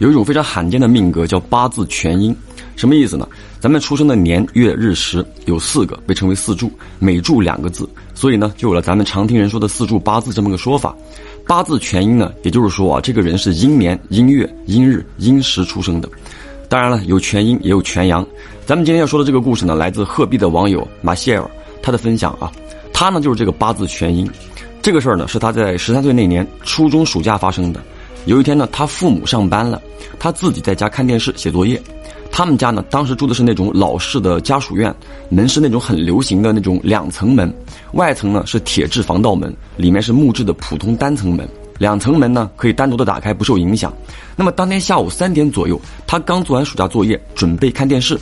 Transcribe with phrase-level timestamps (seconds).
[0.00, 2.34] 有一种非常罕见的命格叫八字全阴，
[2.74, 3.28] 什么意思呢？
[3.60, 10.96] 咱们出生的年月日时有四个，被称为四柱，每柱两个字，所以呢，就有了咱们常听人说的四柱八字这么个说法。
[11.46, 16.08] 八字全阴呢，也就是说啊，这个人是阴年、阴月、阴日、阴时出生的。
[16.66, 18.26] 当然了，有全阴也有全阳。
[18.64, 21.50] 咱们今天要说的这个故事呢，来自鹤壁的网友马歇尔，
[21.82, 22.50] 他的分享啊，
[22.90, 24.26] 他呢就是这个八字全阴。
[24.80, 27.82] 这个事儿呢，是他在十三岁那年初中暑假发生的。
[28.26, 29.80] 有一天呢，他父母上班了，
[30.18, 31.80] 他自己在家看电视写作业。
[32.30, 34.94] 他们家呢，当时住的是那种老式的家属院，
[35.28, 37.52] 门是那种很流行的那种两层门，
[37.94, 41.48] 外层呢是铁质防盗门，里面是木质的普通单层门。
[41.78, 43.92] 两层门呢可以单独的打开，不受影响。
[44.36, 48.18] 那么当天下午三点左右，他刚做完暑假作业，准备看电视，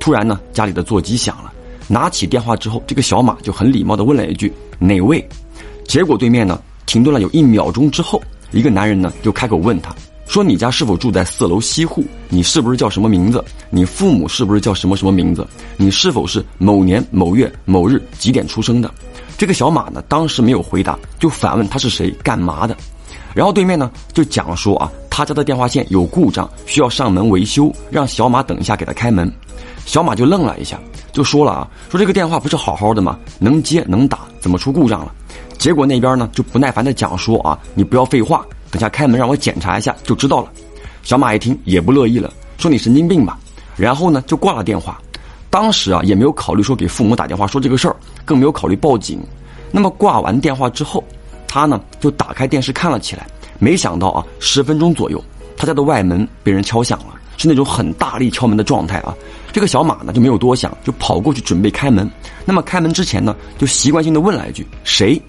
[0.00, 1.52] 突然呢，家里的座机响了，
[1.86, 5.24] 拿起电话之后，这个小马就很礼貌的问了一句：“哪位？”
[5.86, 8.20] 结果对面呢停顿了有一秒钟之后。
[8.52, 9.94] 一个男人呢，就开口问他，
[10.26, 12.04] 说：“你家是否住在四楼西户？
[12.28, 13.42] 你是不是叫什么名字？
[13.70, 15.46] 你父母是不是叫什么什么名字？
[15.76, 18.90] 你是否是某年某月某日几点出生的？”
[19.36, 22.76] 这个小马呢，当时没有回答，就反问他是谁，干嘛的？
[23.34, 29.30] 然后对面呢，就讲说啊，他家的电话线有故障，需要上门维修，让小马等一下给他开门。
[29.86, 30.78] 小马就愣了一下，
[31.12, 33.18] 就说了啊，说这个电话不是好好的吗？
[33.38, 35.12] 能接能打，怎么出故障了？
[35.62, 40.50] 结果那边呢就不耐烦的讲说啊，你不要废话，等下开门让我检查一下就知道了。
[41.04, 43.38] 小马一听也不乐意了，说你神经病吧。
[43.76, 45.00] 然后呢就挂了电话。
[45.50, 49.20] 当时啊也没有考虑说给父母打电话说这个事儿，更没有考虑报警。
[49.70, 51.04] 那么挂完电话之后，
[51.46, 53.24] 他呢就打开电视看了起来。
[53.60, 55.24] 没想到啊，十分钟左右，
[55.56, 59.14] 他家的外门被人敲响了，是那种很大力敲门的状态啊。
[59.52, 62.10] 这个小马呢就没有多想，就跑过去准备开门。
[62.44, 65.22] 那么开门之前呢，就习惯性的问了一句：“谁？”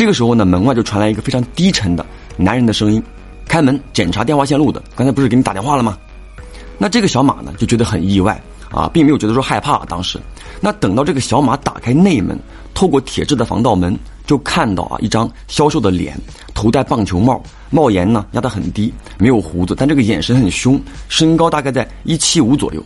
[0.00, 2.06] 这个时候呢，门外就传来一个非常低沉的
[2.38, 3.02] 男人的声音
[3.46, 4.82] ：“开门，检查电话线路的。
[4.96, 5.98] 刚才不是给你打电话了吗？”
[6.78, 9.84] 那这个小马呢，就觉得很意外啊，并没有觉得说害怕。
[9.84, 10.18] 当时，
[10.58, 12.38] 那等到这个小马打开内门，
[12.72, 13.94] 透过铁质的防盗门，
[14.26, 16.18] 就看到啊一张消瘦的脸，
[16.54, 17.38] 头戴棒球帽，
[17.68, 20.80] 帽檐呢压得很低，没有胡子，但这个眼神很凶，
[21.10, 22.82] 身高大概在一七五左右。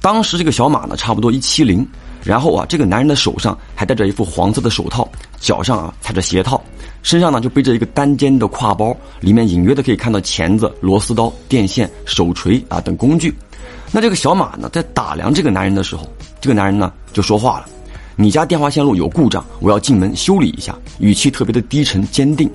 [0.00, 1.84] 当时这个小马呢，差不多一七零。
[2.24, 5.10] 然后啊，这个男人的手上还戴着一副黄色的手套，
[5.42, 6.62] 脚上啊踩着鞋套，
[7.02, 13.34] 身上呢就背着一个单肩的挎包，里面隐约的可以看到钳子、螺丝刀、电线、手锤啊等工具。
[13.90, 16.06] 那这个小马呢，在打量这个男人的时候，
[16.40, 17.66] 这个男人呢就说话了
[18.14, 22.48] ：“你家电话线路有故障，我要进门修理一下。”语气特别的低沉坚定。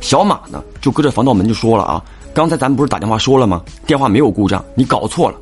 [0.00, 2.02] 小马呢就隔着防盗门就说了：“啊，
[2.32, 3.62] 刚才咱们不是打电话说了吗？
[3.86, 5.38] 电话没有故障，你搞错了。”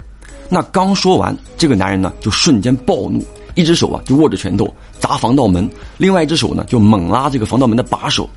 [0.50, 3.24] 那刚说完，这个男人呢就瞬间暴怒。
[3.58, 8.30] 一只手啊就握着拳头砸防盗门，另外一只手呢就猛拉这个防盗门的把手。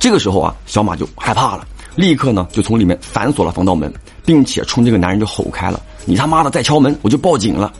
[0.00, 3.92] 这个时候啊，小马就害怕了，立刻呢就从里面反锁了防盗门，
[4.24, 7.70] 并且冲这个男人就吼开了：“你他妈的再敲门，我就报警了！”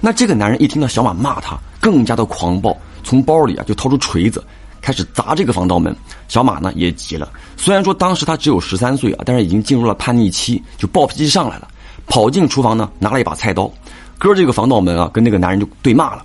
[0.00, 4.44] 那这个男人一听到小马骂他，更加的狂暴，从包里啊就掏出锤子，
[4.80, 5.94] 开始砸这个防盗门。
[6.28, 11.66] 小马呢也急了，虽然说当时他只有十三岁啊，但是已经进入了叛逆期，就暴脾气上来了，
[12.06, 13.68] 跑进厨房呢拿了一把菜刀，
[14.16, 16.24] 割这个防盗门啊，跟那个男人就对骂了。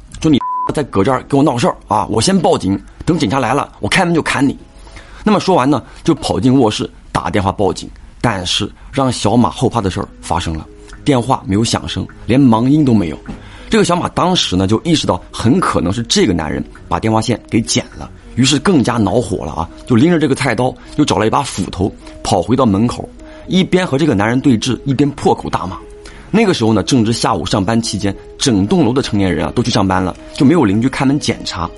[0.71, 2.05] 在搁这儿给我闹事儿啊！
[2.07, 4.57] 我先报警，等警察来了，我开门就砍你。
[5.23, 7.89] 那么说完呢，就跑进卧室打电话报警。
[8.23, 10.63] 但是让小马后怕的事儿发生了，
[11.03, 13.17] 电话没有响声，连忙音都没有。
[13.67, 19.69] 这个小马当时呢就意识到很可能是这个男人把电话线给剪了，于是更加恼火了啊！
[19.87, 23.09] 就拎着这个菜刀，又找了一把斧头，跑回到门口，
[23.47, 25.77] 一边和这个男人对峙，一边破口大骂。
[26.31, 31.69] 那个时候呢，正值下午上班期间，整栋楼的成年人啊都去上班了，就没有邻居开门检查。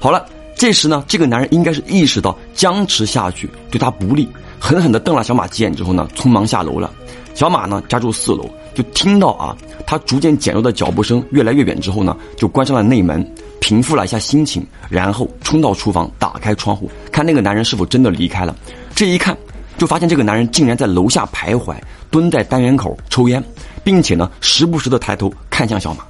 [0.00, 0.26] 好了，
[0.56, 4.28] 这时呢，这个男人应该是意识到僵持下去对他不利，
[4.58, 6.90] 狠狠地瞪了小马几眼之后呢，匆忙下楼了。
[7.34, 9.56] 小马呢家住四楼，就听到啊
[9.86, 13.24] 他逐渐减弱的脚步声越来越远之后呢，就关上了内门，
[13.60, 18.54] 平复了一下心情，然后冲到厨房，打开窗户，看那个男人是否真的离开了。
[18.94, 19.36] 这一看，
[19.80, 21.74] 就发现这个男人竟然在楼下徘徊，
[22.10, 23.42] 蹲在单元口抽烟。
[23.82, 26.04] 并且呢，时不时的抬头看向小马，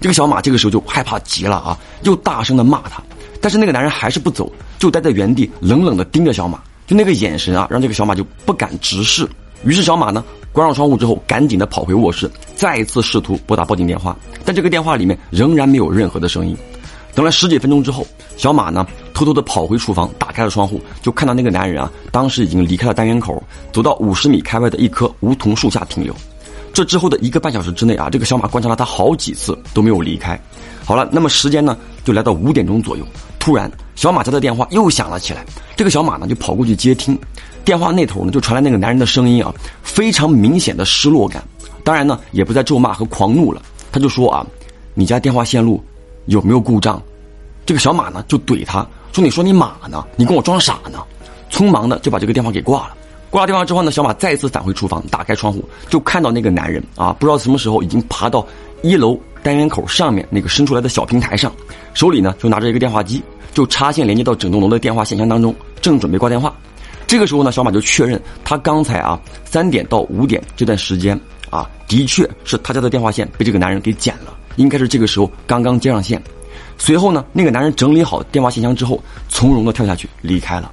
[0.00, 3.02] 这个小马这个时候就害怕极了啊，又大声的骂他，
[3.40, 9.28] 但是那个男人还是不走，就待在原地，冷冷的盯着小马，就那个眼神啊，让这个小马就不敢直视。
[9.64, 16.56] 于是小马呢，关上窗户之后，赶紧的跑回卧室，再一次试图拨打报警电话，但这个电话里面仍然没有任何的声音。
[17.12, 18.06] 等了十几分钟之后，
[18.36, 23.42] 小马呢，偷偷的跑回厨房，打开了窗户，就看到那个男人啊，当时已经离开了单元口，
[23.72, 26.14] 走到五十米开外的一棵梧桐树下停留。
[26.70, 30.38] 这之后的一个半小时之内啊，这个小马观察了他好几次都没有离开。
[30.84, 33.06] 好了，那么时间呢就来到五点钟左右，
[33.38, 35.46] 突然小马家的电话又响了起来。
[35.74, 37.18] 这个小马呢就跑过去接听，
[37.64, 39.50] 电话那头呢就传来那个男人的声音啊，
[39.82, 41.42] 非常明显的失落感。
[41.82, 44.46] 当然呢，也不再咒骂和狂怒了，他就说啊，
[44.92, 45.82] 你家电话线路
[46.26, 47.02] 有没有故障？
[47.64, 48.86] 这个小马呢就怼他
[49.16, 50.04] 说：“你说你马呢？
[50.14, 50.98] 你跟我装傻呢？”
[51.50, 52.94] 匆忙的就把这个电话给挂了。
[53.30, 58.46] 挂了电话之后呢，小马再次返回厨房，打开窗户就看到那个男人啊，不知道什么时候已经爬到
[58.82, 61.50] 一楼单元口上面那个伸出来的小平台上，
[61.94, 63.22] 手里呢就拿着一个电话机，
[63.54, 66.54] 就插线连接到整栋楼的电话线箱当中，正准备挂电话。
[67.06, 71.18] 这个时候呢，小马就确认他刚才啊三点到五点这段时间
[71.48, 76.22] 啊，的确是他家的电话线被这个男人给剪了，应该是这个时候刚刚接上线。
[76.78, 80.70] 随后呢，那个男人整理好电话信箱之后，从容的跳下去离开了。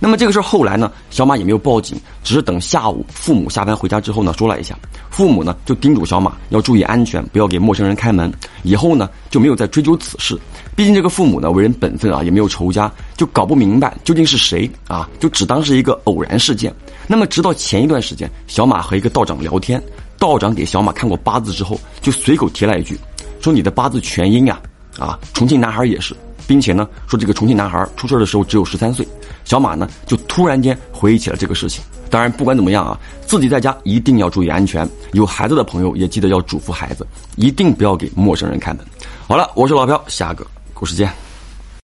[0.00, 4.76] 那么这个事儿后来呢，小马也没有报警，只是等下午父母下班回家之后呢，说了一下。
[5.08, 8.30] 父母呢就叮嘱小马要注意安全，不要给陌生人开门。
[8.64, 10.38] 以后呢就没有再追究此事。
[10.74, 16.74] 毕竟这个父母呢为人本分啊，也没有仇家，就搞不明白究竟是谁啊，就只当是一个偶然事件。
[17.06, 19.82] 那么直到前一段时间，小马和一个道长聊天，
[20.18, 22.98] 道长给小马看过八字之后，就随口提了一句，
[23.40, 24.50] 说你的八字全阴。
[24.50, 24.60] 啊，
[24.98, 26.14] 啊重庆男孩也是，
[26.46, 29.06] 并且呢，说这个重庆男孩出事的时候只有十三岁。
[29.44, 31.84] 小马呢，就突然间回忆起了这个事情。
[32.08, 34.88] 当然，不管怎么样啊，自己在家一定要注意安全。
[35.12, 37.06] 有孩子的朋友也记得要嘱咐孩子，
[37.36, 38.84] 一定不要给陌生人开门。
[39.26, 41.23] 好了，我是老朴，下个故事见。